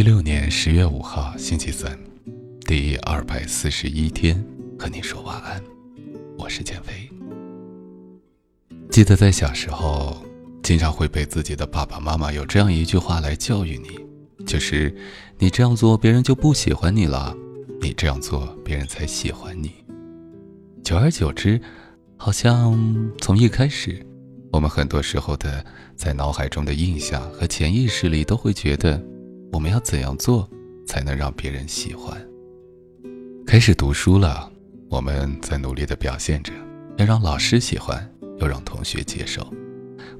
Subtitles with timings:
[0.00, 1.94] 一六年十月五号，星期三，
[2.64, 4.42] 第二百四十一天，
[4.78, 5.62] 和你说晚安。
[6.38, 7.06] 我是减肥。
[8.90, 10.24] 记得在小时候，
[10.62, 14.96] 经常会被自己的爸爸妈妈有这样一句话来教育你，就是
[15.38, 17.36] 你这样做，别人就不喜欢你了；
[17.82, 19.70] 你这样做，别人才喜欢你。
[20.82, 21.60] 久而久之，
[22.16, 24.02] 好像从一开始，
[24.50, 25.62] 我们很多时候的
[25.94, 28.98] 在脑海中的印象和潜意识里，都会觉得。
[29.52, 30.48] 我们要怎样做
[30.86, 32.20] 才能让别人喜欢？
[33.46, 34.50] 开始读书了，
[34.88, 36.52] 我们在努力的表现着，
[36.98, 38.08] 要让老师喜欢，
[38.38, 39.42] 要让同学接受；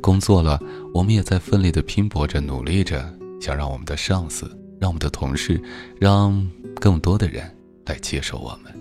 [0.00, 0.60] 工作了，
[0.92, 3.08] 我们也在奋力的拼搏着，努力着，
[3.40, 5.62] 想让我们的上司、让我们的同事、
[6.00, 7.48] 让更多的人
[7.86, 8.74] 来接受我们。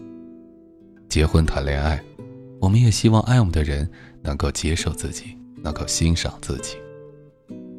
[1.08, 2.04] 结婚谈恋爱，
[2.60, 3.90] 我们也希望爱我们的人
[4.24, 6.76] 能够接受自己，能够欣赏自己。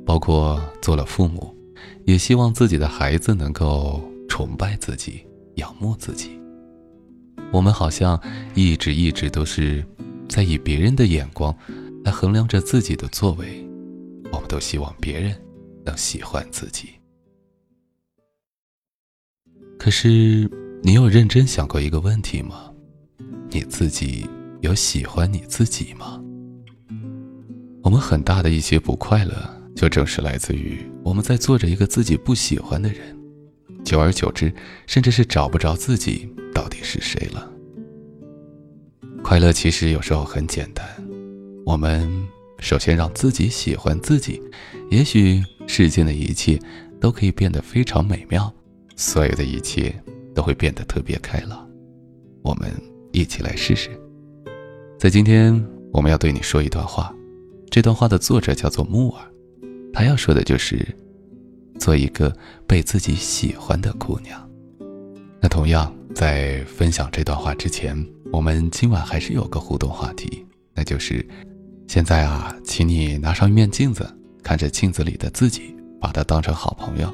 [0.07, 1.55] 包括做了父母。
[2.05, 5.25] 也希望自己的孩子能够崇拜自己、
[5.57, 6.31] 仰慕自己。
[7.53, 8.21] 我们好像
[8.55, 9.85] 一直一直都是
[10.29, 11.55] 在以别人的眼光
[12.05, 13.67] 来衡量着自己的作为。
[14.33, 15.37] 我们都希望别人
[15.85, 16.91] 能喜欢自己。
[19.79, 20.49] 可是，
[20.83, 22.71] 你有认真想过一个问题吗？
[23.51, 24.29] 你自己
[24.61, 26.23] 有喜欢你自己吗？
[27.83, 29.60] 我们很大的一些不快乐。
[29.75, 33.17] 就正是来自于我们在做着一个自己不喜欢的人，
[33.85, 34.53] 久而久之，
[34.87, 37.51] 甚至是找不着自己到底是谁了。
[39.23, 40.87] 快乐其实有时候很简单，
[41.65, 42.11] 我们
[42.59, 44.43] 首先让自己喜欢自己，
[44.91, 46.59] 也许世间的一切
[47.01, 48.53] 都可以变得非常美妙，
[48.97, 49.95] 所有的一切
[50.35, 51.69] 都会变得特别开朗。
[52.43, 52.71] 我们
[53.13, 53.91] 一起来试试。
[54.99, 55.55] 在今天，
[55.93, 57.15] 我们要对你说一段话，
[57.71, 59.30] 这段话的作者叫做木耳。
[59.93, 60.87] 他要说的就是，
[61.79, 62.35] 做一个
[62.67, 64.49] 被自己喜欢的姑娘。
[65.41, 67.97] 那同样，在分享这段话之前，
[68.33, 70.45] 我们今晚还是有个互动话题，
[70.75, 71.27] 那就是，
[71.87, 74.07] 现在啊，请你拿上一面镜子，
[74.43, 77.13] 看着镜子里的自己，把它当成好朋友，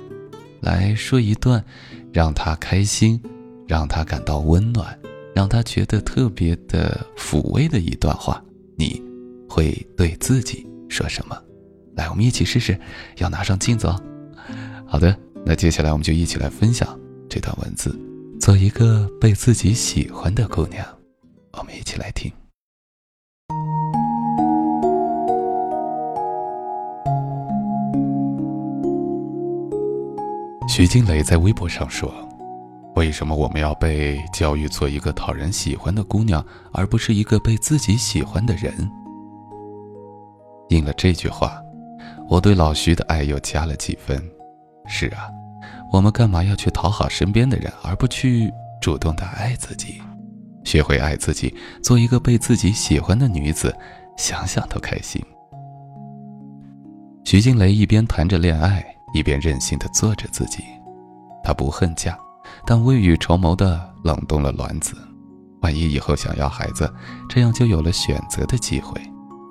[0.60, 1.64] 来说一段
[2.12, 3.20] 让他开心、
[3.66, 4.98] 让他感到温暖、
[5.34, 8.42] 让他觉得特别的抚慰的一段话。
[8.76, 9.00] 你
[9.48, 11.40] 会对自己说什么？
[11.96, 12.78] 来，我们一起试试，
[13.16, 14.00] 要拿上镜子哦。
[14.86, 16.86] 好的，那接下来我们就一起来分享
[17.28, 17.98] 这段文字，
[18.38, 20.86] 做一个被自己喜欢的姑娘。
[21.52, 22.30] 我们一起来听。
[30.68, 32.12] 徐静蕾在微博上说
[32.96, 38.90] ：“为什么我们要被教育做一个讨人喜欢的姑娘，而不是一个被自己喜欢的人？”
[40.68, 41.62] 应了这句话。
[42.28, 44.22] 我对老徐的爱又加了几分。
[44.86, 45.28] 是啊，
[45.92, 50.00] 我们干嘛要去讨好身边的人，而不去主动的爱自己？
[50.64, 53.74] 学会爱自己，做一个被自己喜欢的女子，
[54.16, 55.22] 想想都开心。
[57.24, 60.64] 徐静蕾一边谈着恋爱，一边任性的做着自己。
[61.44, 62.18] 她不恨嫁，
[62.64, 64.96] 但未雨绸缪的冷冻了卵子。
[65.62, 66.92] 万一以后想要孩子，
[67.28, 69.00] 这样就有了选择的机会，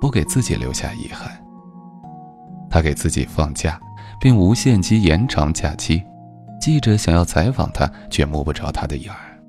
[0.00, 1.45] 不给自己留下遗憾。
[2.76, 3.80] 他给自己放假，
[4.20, 6.02] 并无限期延长假期。
[6.60, 9.40] 记者想要采访他，却摸不着他的影儿。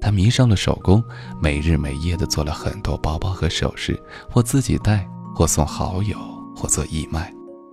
[0.00, 1.04] 他迷上了手工，
[1.42, 6.16] 没日没夜地做了很多包包和首饰，或自己戴，或送好友，
[6.56, 7.30] 或做义卖，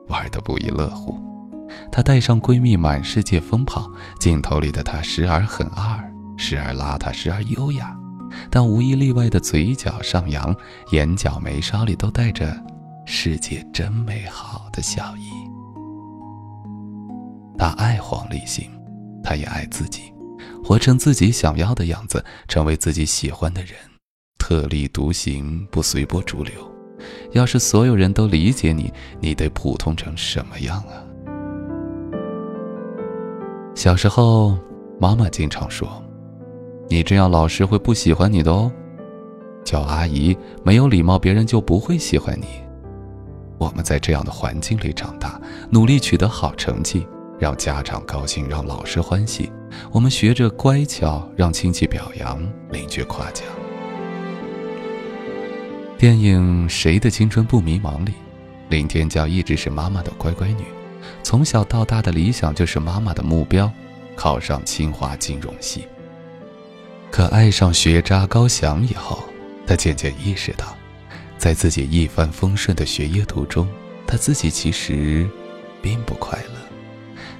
[0.09, 1.17] 玩得不亦乐乎。
[1.89, 7.97] 她带上闺蜜满世界疯跑，镜头里的她时而很二，时而邋遢，时而优雅，
[8.49, 10.53] 但无一例外的嘴角上扬，
[10.91, 12.61] 眼角眉梢里都带着。
[13.13, 15.29] 世界真美好的笑意。
[17.57, 18.71] 他爱黄立行，
[19.21, 20.03] 他也爱自己，
[20.63, 23.73] 活成自己想要的样子，成为自己喜欢的人，
[24.39, 26.53] 特立独行，不随波逐流。
[27.33, 31.03] 要是所有人都理解你，你得普通成什么样啊？
[33.75, 34.57] 小时候，
[35.01, 36.01] 妈妈经常说
[36.87, 38.71] ：“你这样，老师会不喜欢你的哦。”
[39.65, 42.47] 叫阿姨没有礼貌，别人就不会喜欢你。
[43.61, 47.05] 我们在这样的环境里长大，努力取得好成绩，
[47.39, 49.51] 让家长高兴，让老师欢喜。
[49.91, 52.41] 我们学着乖巧，让亲戚表扬，
[52.71, 53.45] 邻居夸奖。
[55.95, 58.13] 电影《谁的青春不迷茫》里，
[58.69, 60.63] 林天骄一直是妈妈的乖乖女，
[61.21, 63.71] 从小到大的理想就是妈妈的目标，
[64.15, 65.87] 考上清华金融系。
[67.11, 69.23] 可爱上学渣高翔以后，
[69.67, 70.75] 他渐渐意识到。
[71.41, 73.67] 在自己一帆风顺的学业途中，
[74.05, 75.27] 他自己其实
[75.81, 76.53] 并不快乐。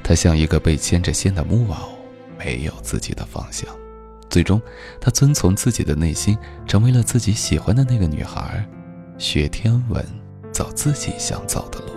[0.02, 1.76] 他像一个被牵着线的木偶，
[2.36, 3.70] 没有自己的方向。
[4.28, 4.60] 最终，
[5.00, 8.68] 她遵从自己的内心，成为了自己喜欢的那个女孩，
[9.20, 10.04] 学天文，
[10.52, 11.94] 走自己想走的路。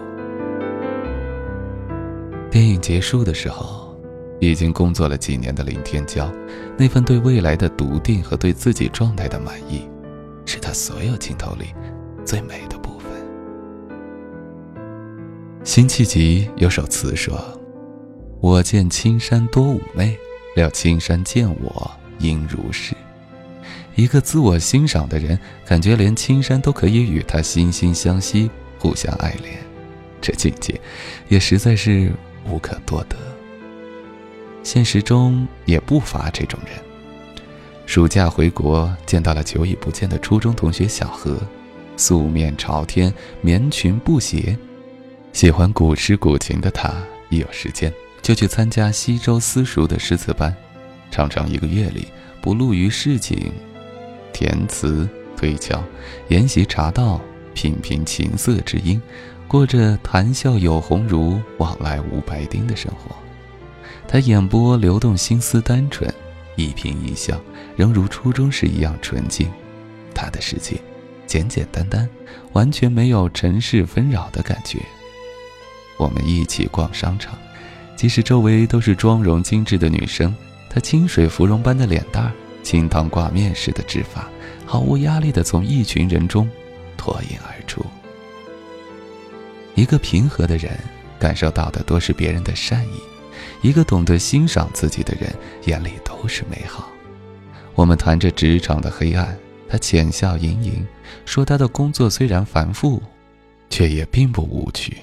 [2.50, 3.98] 电影结束的时候，
[4.40, 6.30] 已经工作了几年的林天骄，
[6.76, 9.88] 那份对未来的笃定和对自己状态的满意，
[10.46, 11.74] 是他所有镜头里
[12.24, 13.10] 最美的部分。
[15.64, 17.38] 辛弃疾有首词说
[18.40, 20.18] ：“我见青山多妩媚，
[20.56, 22.94] 料青山见我。”应如是，
[23.96, 25.36] 一个自我欣赏的人，
[25.66, 28.48] 感觉连青山都可以与他惺惺相惜，
[28.78, 29.58] 互相爱恋，
[30.20, 30.80] 这境界
[31.28, 32.12] 也实在是
[32.48, 33.16] 无可多得。
[34.62, 36.78] 现实中也不乏这种人。
[37.94, 41.38] 暑假回国，见到了久已不见的初中同学小何，
[41.96, 44.58] 素面朝天，棉裙布鞋，
[45.32, 46.92] 喜欢古诗古琴的他，
[47.28, 50.52] 一有时间就去参加西周私塾的诗词班。
[51.12, 52.08] 常常一个月里
[52.42, 53.52] 不露于市井，
[54.32, 55.80] 填词推敲，
[56.26, 57.20] 研习茶道，
[57.54, 59.00] 品评琴瑟之音，
[59.46, 63.14] 过着谈笑有鸿儒，往来无白丁的生活。
[64.08, 66.12] 他眼波流动，心思单纯，
[66.56, 67.40] 一颦一笑
[67.76, 69.50] 仍如初中时一样纯净。
[70.14, 70.80] 他的世界
[71.26, 72.08] 简简单单，
[72.52, 74.78] 完全没有尘世纷扰的感觉。
[75.96, 77.38] 我们一起逛商场，
[77.96, 80.34] 即使周围都是妆容精致的女生。
[80.68, 82.32] 他清水芙蓉般的脸蛋儿，
[82.62, 84.28] 清汤挂面似的直发，
[84.66, 86.50] 毫无压力地从一群人中
[86.96, 87.84] 脱颖而出。
[89.76, 90.78] 一个平和的人，
[91.18, 92.98] 感受到的多是别人的善意；
[93.62, 95.32] 一个懂得欣赏自己的人，
[95.66, 96.88] 眼里都是美好。
[97.74, 99.36] 我们谈着职场的黑暗，
[99.68, 100.86] 他浅笑盈盈，
[101.24, 103.02] 说他的工作虽然繁复，
[103.68, 104.96] 却也并不无趣。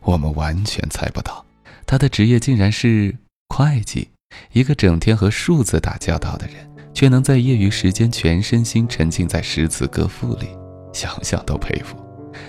[0.00, 1.44] 我们完全猜不到，
[1.86, 3.14] 他的职业竟然是
[3.48, 4.08] 会计。
[4.52, 10.48] 一个整天和数字打交道的人，却能在业余时间全身心沉浸在诗词歌赋里，
[10.92, 11.96] 想想都佩服。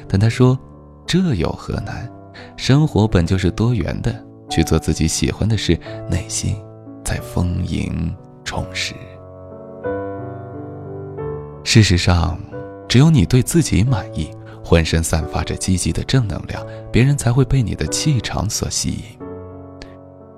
[0.08, 0.60] 但他说
[1.06, 2.12] ：“这有何难？
[2.58, 6.58] 生活本就是多元的，去做自己喜欢的事，内心
[7.04, 8.12] 才丰盈
[8.44, 8.96] 充实。
[11.66, 12.40] 事实上，
[12.88, 14.30] 只有你对自己满意，
[14.64, 19.04] 浑身散发着积极的正能量，别人才会被你的气场所吸引。”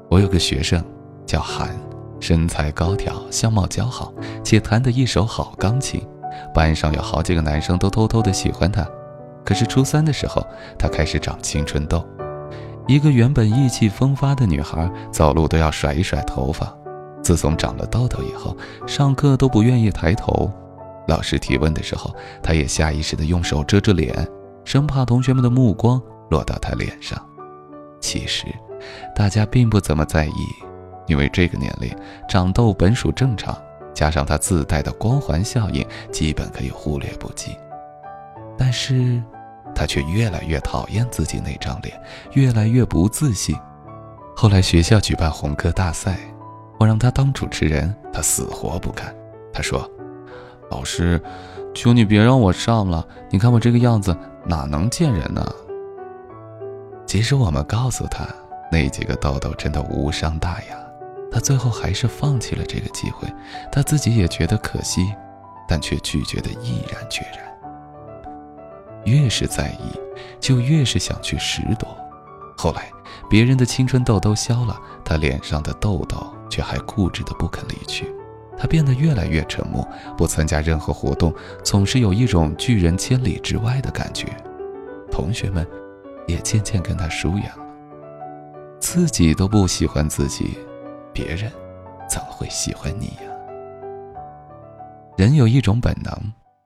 [0.10, 0.84] 我有个学生。
[1.26, 1.78] 叫韩，
[2.22, 6.02] 身材高挑，相貌姣好，且弹得一手好钢琴。
[6.54, 8.88] 班上有好几个男生都偷偷的喜欢她。
[9.44, 10.42] 可是初三的时候，
[10.80, 12.02] 她开始长青春痘。
[12.88, 16.74] 一个原本意气风发的女孩，走路都要甩一甩头发。
[17.22, 18.56] 自从长了痘痘以后，
[18.88, 20.50] 上课都不愿意抬头。
[21.08, 22.14] 老师提问的时候，
[22.44, 24.28] 他也下意识的用手遮着脸，
[24.66, 27.18] 生怕同学们的目光落到他脸上。
[28.00, 28.46] 其实，
[29.16, 30.32] 大家并不怎么在意。
[31.08, 31.90] 因为这个年龄
[32.28, 33.58] 长痘本属正常，
[33.94, 37.56] 加上它自带的光环效应，基本可以忽略不计。
[38.58, 39.24] 但是，
[39.74, 41.98] 他却越来越讨厌自己那张脸，
[42.34, 43.56] 越来越不自信。
[44.36, 46.18] 后来学校举办红歌大赛，
[46.78, 49.16] 我让他当主持人，他死活不干。
[49.54, 49.90] 他说
[50.70, 51.22] ：“老师，
[51.74, 54.16] 求你别让我上了，你看我这个样子
[54.46, 55.46] 哪能见人呢？”
[57.06, 58.28] 即使我们告诉他
[58.72, 60.78] 那几个痘痘真的无伤大雅。
[61.32, 63.28] 他最后还是放弃了这个机会，
[63.72, 65.14] 他自己也觉得可惜，
[65.68, 67.46] 但却拒绝的毅然决然。
[69.06, 69.98] 越是在意，
[70.40, 71.86] 就越是想去拾掇。
[72.58, 72.90] 后来，
[73.30, 76.18] 别人的青春痘都消了，他脸上的痘痘
[76.50, 78.12] 却还固执的不肯离去。
[78.58, 79.88] 他变得越来越沉默，
[80.18, 81.34] 不参加任何活动，
[81.64, 84.28] 总是有一种拒人千里之外的感觉。
[85.12, 85.66] 同学们
[86.28, 87.66] 也渐渐跟他疏远了，
[88.80, 90.58] 自己都不喜欢自己。
[91.14, 91.52] 别人
[92.08, 93.32] 怎会喜欢你呀？
[95.18, 96.14] 人有一种本能，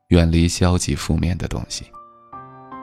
[0.09, 1.85] 远离消极负面的东西。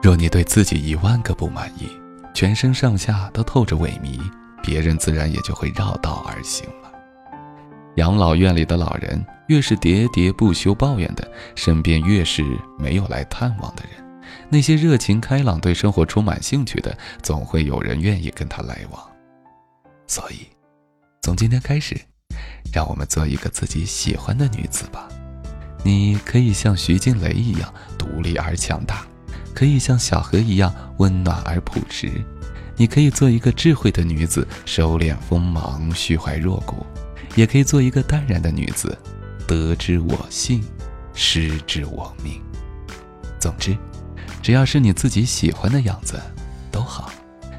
[0.03, 1.91] 若你对自己一万个不满意，
[2.33, 4.19] 全身上下都透着萎靡，
[4.63, 6.88] 别人自然也就会绕道而行了。
[7.99, 12.45] 养老院里的老人越是喋喋不休抱怨的，身边越是
[12.79, 14.23] 没有来探望的人。
[14.49, 19.03] 那些热情开朗、对生活充满兴趣的，总会有人愿意跟他来往。
[20.07, 20.47] 所以。
[21.23, 22.01] 从今天开始，
[22.73, 25.09] 让我们做一个自己喜欢的女子吧。
[25.83, 29.05] 你可以像徐静蕾一样独立而强大，
[29.53, 32.09] 可以像小河一样温暖而朴实。
[32.77, 36.77] 你可以做一个智慧的女子，收敛锋芒，虚怀若谷；
[37.39, 38.99] 也可以做一个淡然的女子，
[39.47, 40.61] 得之我幸，
[41.15, 42.43] 失之我命。
[43.39, 43.79] 总之，
[44.43, 46.21] 只要是你自己喜欢的样子，
[46.73, 47.13] 都好。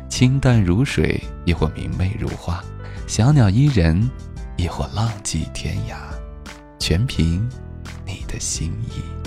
[0.10, 2.62] 清淡如水，亦或明媚如花；
[3.08, 4.10] 小鸟依人，
[4.58, 5.96] 亦或浪迹天涯，
[6.78, 7.48] 全凭
[8.06, 9.19] 你的心意。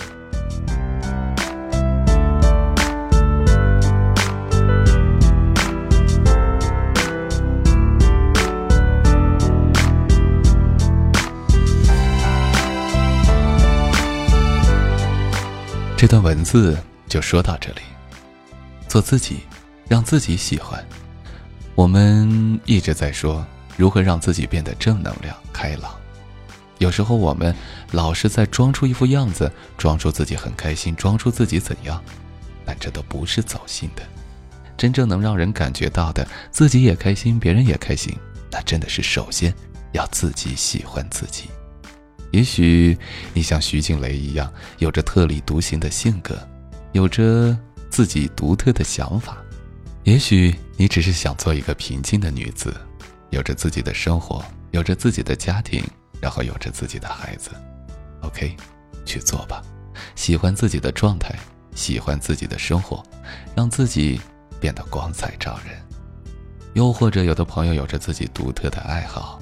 [16.03, 17.81] 这段文字就说到这里。
[18.89, 19.43] 做自己，
[19.87, 20.85] 让自己喜欢。
[21.77, 25.95] 我们一直在说如何让自己变得正能量、开朗。
[26.79, 27.55] 有时候我们
[27.93, 32.03] 老是在装出一副样子，装出自己很开心，装出自己怎样，
[32.65, 34.03] 但这都不是走心的。
[34.77, 38.13] 真正能让人感觉到的，自己也开心，别人也开心，
[38.51, 39.55] 那真的是首先
[39.93, 41.45] 要自己喜欢自己。
[42.33, 42.97] 也许
[43.33, 46.37] 你像徐静蕾一样，有着特立独行的性格，
[46.93, 47.57] 有着
[47.91, 49.35] 自己独特的想法；
[50.05, 52.75] 也许你只是想做一个平静的女子，
[53.31, 55.85] 有着自己的生活，有着自己的家庭，
[56.21, 57.51] 然后有着自己的孩子。
[58.23, 58.57] OK，
[59.05, 59.63] 去做吧，
[60.15, 61.39] 喜欢自己的状态，
[61.75, 63.03] 喜欢自己的生活，
[63.55, 64.19] 让自己
[64.59, 65.77] 变得光彩照人。
[66.73, 69.39] 又或者，有的朋友有着自己独特的爱好，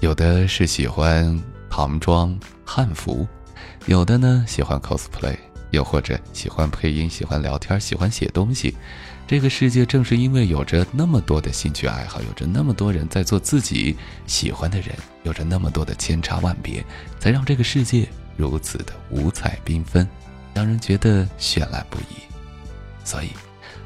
[0.00, 1.42] 有的是喜欢。
[1.70, 3.26] 唐装汉服，
[3.86, 5.36] 有的呢喜欢 cosplay，
[5.70, 8.76] 又或者喜欢配音、喜欢聊天、喜欢写东西。
[9.26, 13.96] 这个世界正是因为有着那么多的兴趣爱好，有着那么多人在做自己
[14.26, 16.84] 喜欢的人，有着那么多的千差万别，
[17.20, 20.06] 才让这个世界如此的五彩缤纷，
[20.52, 22.20] 让人觉得绚烂不已。
[23.04, 23.30] 所以，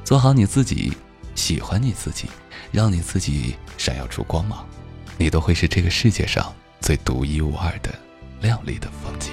[0.03, 0.95] 做好你自己，
[1.35, 2.27] 喜欢你自己，
[2.73, 4.67] 让你自己闪耀出光芒，
[5.19, 6.51] 你都会是这个世界上。
[6.81, 7.95] 最独一无二的
[8.41, 9.33] 亮丽的风景。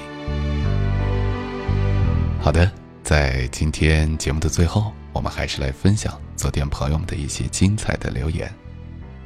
[2.40, 2.72] 好的，
[3.04, 8.52] 在今天节目的最后，我们还是来分享昨天朋友们的一些精彩的留言。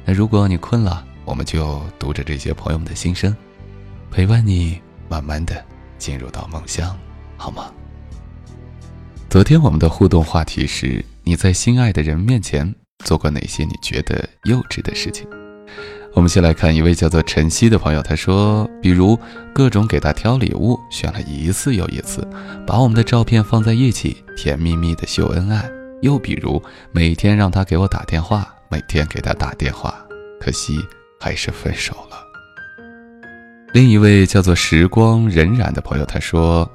[0.04, 3.34] 那如果你困了，我们就读着这些朋友们的心声，
[4.10, 5.64] 陪伴你慢慢的
[5.98, 6.96] 进入到梦乡，
[7.36, 7.72] 好吗？
[9.28, 15.26] 昨天我们的互动话题是：你在心爱的人面前做过哪些你觉得幼稚的事情？
[16.16, 19.18] 我们先来看一位叫做晨曦的朋友，他说：“比如
[19.52, 22.26] 各种给他挑礼物，选了一次又一次，
[22.66, 25.70] 把我们的照片放在一起，甜蜜蜜的秀恩爱；
[26.00, 29.94] 又比如每天让他给我打电话，每天给他打电话，
[30.40, 30.78] 可惜
[31.20, 32.16] 还是分手了。”
[33.74, 36.66] 另一位叫做时光荏苒的朋友，他说：“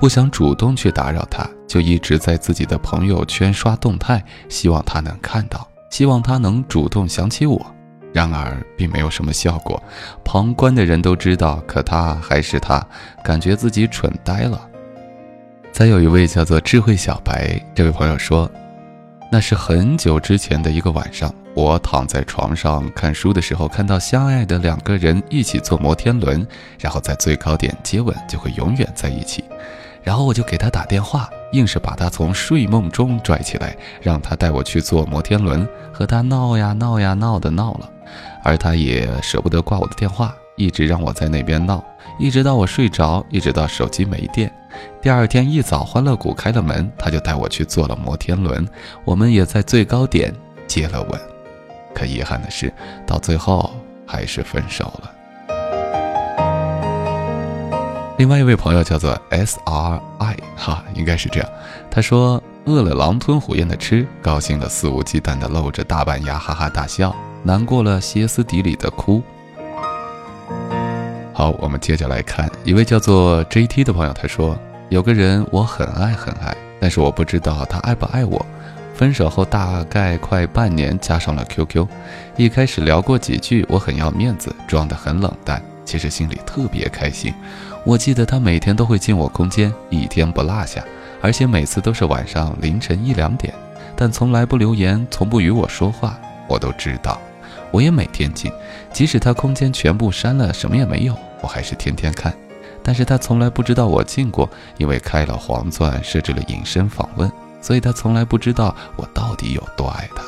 [0.00, 7.60] 不想主动去打扰他，就一直在自己的朋友圈刷动态，希望他能看到，希望他能主动想起我。”
[8.16, 9.82] 然而并没有什么效果，
[10.24, 12.82] 旁观的人都知道，可他还是他，
[13.22, 14.58] 感觉自己蠢呆了。
[15.70, 18.50] 再有一位叫做智慧小白，这位朋友说，
[19.30, 26.46] 那是很久之前的一个晚上，我躺在床上看书的时候，看到相爱的两个人一起坐摩天轮，
[26.80, 29.44] 然后在最高点接吻，就会永远在一起。
[30.06, 37.90] 然后我就给他打电话，硬是把他从睡梦中拽起来，让他带我去坐摩天轮，和他闹呀闹呀闹的闹了。
[38.44, 41.84] 而他也舍不得挂我的电话，一直让我在那边闹，
[42.20, 44.48] 一直到我睡着，一直到手机没电。
[45.02, 48.64] 第二天一早，欢乐谷开了门，他就带我去坐了摩天轮，
[49.04, 50.32] 我们也在最高点
[50.68, 51.20] 接了吻。
[51.92, 52.72] 可遗憾的是，
[53.04, 53.74] 到最后
[54.06, 55.10] 还是分手了。
[58.18, 61.48] 另外一位朋友叫做 S R I，哈，应该是这样。
[61.90, 69.22] 他说：“饿了狼吞虎咽的吃，高兴了肆无忌惮的露着大半牙哈哈大笑。”难过了，歇斯底里的哭。
[71.34, 74.58] 好，我们接着来看一位叫做 J.T 的朋友，他说
[74.88, 78.44] ：“有个人我很爱很爱，但是我不知道他爱不爱我。
[78.94, 81.86] 分手后大概快半年，加上了 QQ。
[82.38, 87.34] 一开始聊过几句，我很要面子，装得很冷淡，其实心里特别开心。
[87.86, 90.84] 我记得他每天都会进我空间，一天不落下，
[91.22, 93.54] 而且每次都是晚上凌晨一两点，
[93.94, 97.16] 但从来不留言，从不与我说话，我都知道。”
[97.70, 98.50] 我也每天进，
[98.92, 102.34] 即使他空间全部删了，什么也没有，我还是天天看。
[102.82, 110.24] 但是他从来不知道我进过，因为开了黄钻，设置了隐身访问，所以他从来不知道我到底有多爱他。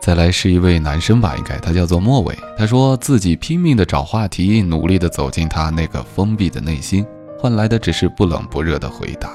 [0.00, 7.06] 再来是一位男生吧，应该他叫做莫伟，他说自己拼命的找话题，努力的走进他那个封闭的内心，
[7.38, 9.30] 换来的只是不冷不热的回答。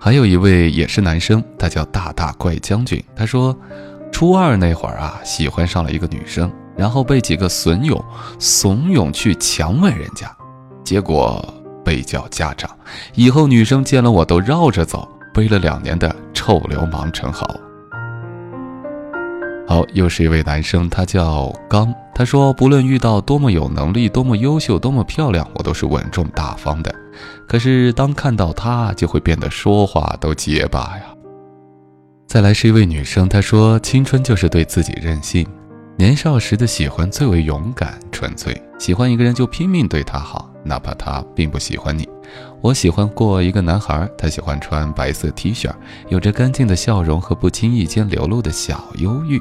[0.00, 3.56] 还有一位也是男生，他叫大大怪将军，他说。
[4.10, 8.02] 初二那会儿啊，喜欢上了一个女生，然后被几个损友
[8.38, 10.34] 怂恿去强吻人家，
[10.82, 11.44] 结果
[11.84, 12.74] 被叫家长。
[13.14, 17.46] 以后女生见了我都绕着走，背了两年的臭流氓称号。
[19.68, 21.94] 好，又是一位男生，他叫刚。
[22.14, 26.90] 他说，不论遇到多么有能力、多么优秀、多么漂亮，我都是稳重大方的。
[27.46, 31.02] 可是当看到他，就会变得说话都结巴呀。
[32.26, 35.46] 再来是一位女生，她说，青春就是对自己任性。
[35.98, 42.08] 年少时的喜欢最为勇敢、纯粹，喜欢一个人就拼命对他好，哪怕他并不喜欢你。
[42.60, 45.70] 我喜欢过一个男孩，他喜欢穿白色 T 恤，
[46.08, 49.40] 有着干净的笑容和不经意间流露的小忧郁。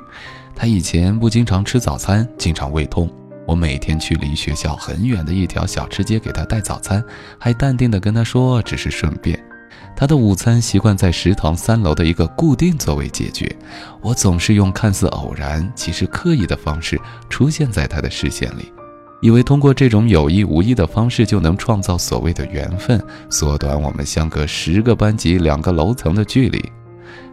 [0.55, 3.09] 他以前不经常吃早餐，经常胃痛。
[3.47, 7.03] 我每天去离学校很远的一条小吃街给他带早餐，
[7.39, 9.43] 还淡定地跟他说只是顺便。
[9.95, 13.53] 他的午餐习惯在食堂三楼的一个固定座位解决。
[14.01, 18.71] 我总是用看似偶然，其实刻意的方式出现在他的视线里。
[19.19, 26.63] 以为通过这种有意无意的方式就能创造所谓的缘分，缩短我们相隔十个班级、两个楼层的距离。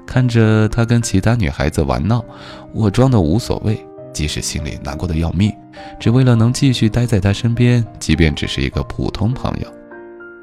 [0.06, 2.24] 看着他跟其他女孩子玩闹，
[2.72, 3.78] 我装的无所谓，
[4.12, 5.52] 即使心里难过的要命，
[5.98, 9.66] 只为了能继续待在他身边，即便只是一个普通朋友。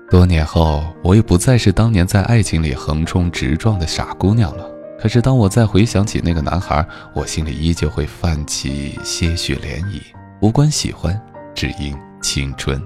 [0.09, 4.69] 多年后，我也不再是当年在爱情里横冲直撞的傻姑娘了。
[4.99, 10.01] 可是当我再回想起那个男孩，我心里依旧会泛起些许涟漪，
[10.41, 11.19] 无关喜欢。
[11.53, 12.81] 只因青春。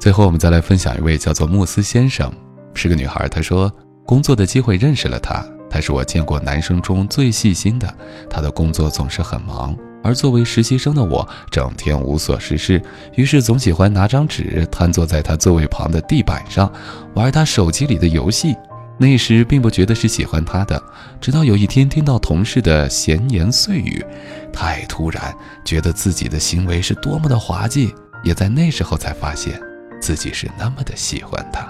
[0.00, 2.32] 最后，我们再来分享一位叫做慕斯先生，
[2.74, 3.28] 是个女孩。
[3.28, 3.70] 她说，
[4.06, 7.92] 工作的机会认识了他，他是我见过男生中最细心的。
[8.30, 12.80] 他的工作总是很忙，而作为实习生的我，整天无所事事，
[13.16, 16.72] 于是总喜欢拿张纸瘫坐在他座位旁的地板上，
[17.14, 18.56] 玩他手机里的游戏。
[19.00, 20.82] 那时并不觉得是喜欢他的，
[21.20, 24.04] 直到有一天听到同事的闲言碎语，
[24.52, 25.32] 太突然，
[25.64, 29.60] 觉得自己的行为是多么的滑稽，也在那时候才发现，
[30.00, 31.60] 自己是那么的喜欢他。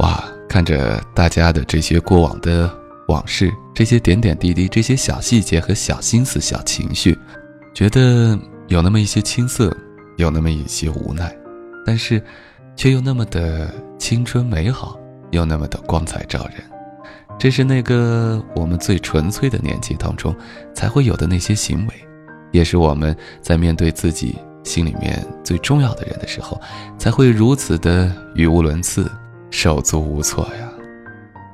[0.00, 2.68] 哇，看着大家的这些过往的
[3.06, 7.16] 往事，这些点点滴滴，这些小细节和小心思、小情绪，
[7.72, 8.36] 觉得
[8.66, 9.72] 有那么一些青涩，
[10.16, 11.32] 有那么一些无奈。
[11.86, 12.20] 但是，
[12.74, 14.98] 却又那么的青春美好，
[15.30, 16.56] 又那么的光彩照人。
[17.38, 20.34] 这是那个我们最纯粹的年纪当中
[20.74, 21.94] 才会有的那些行为，
[22.50, 26.60] 也是我们在面对自己心里面最重要的人的时候，
[26.98, 29.08] 才会如此的语无伦次、
[29.50, 30.68] 手足无措呀。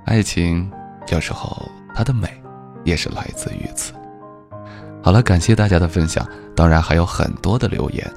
[0.07, 0.71] 爱情
[1.09, 2.27] 有时候它的美，
[2.85, 3.92] 也是来自于此。
[5.03, 8.11] 好了，感谢大家的分享，当然还有很多的留言。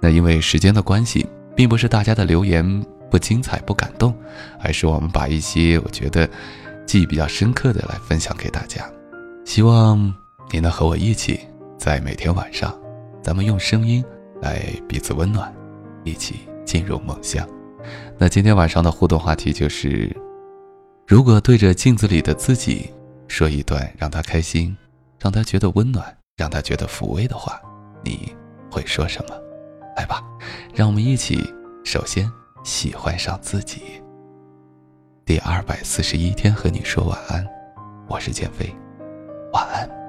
[0.00, 1.26] 那因为时间的关系。
[1.54, 4.14] 并不是大家的留言不精彩不感动，
[4.60, 6.28] 而是我们把一些我觉得
[6.86, 8.84] 记忆比较深刻的来分享给大家。
[9.44, 10.12] 希望
[10.50, 11.40] 你能和我一起，
[11.76, 12.78] 在每天晚上，
[13.22, 14.04] 咱们用声音
[14.40, 15.52] 来彼此温暖，
[16.04, 17.46] 一起进入梦乡。
[18.18, 20.14] 那今天晚上的互动话题就是：
[21.06, 22.88] 如果对着镜子里的自己
[23.26, 24.76] 说一段让他开心、
[25.18, 27.60] 让他觉得温暖、让他觉得抚慰的话，
[28.04, 28.32] 你
[28.70, 29.34] 会说什么？
[29.96, 30.22] 来吧，
[30.74, 31.38] 让我们一起
[31.84, 32.30] 首先
[32.64, 34.02] 喜欢上自己。
[35.24, 37.46] 第二百四十一天和你说晚安，
[38.08, 38.74] 我是建飞，
[39.52, 40.01] 晚安。